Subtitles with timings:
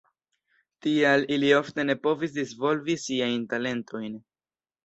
[0.85, 4.21] Tial ili ofte ne povis disvolvi siajn talentojn.